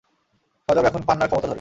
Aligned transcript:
শজারু 0.69 0.87
এখন 0.87 1.01
পান্নার 1.07 1.27
ক্ষমতা 1.27 1.41
ধরে। 1.41 1.49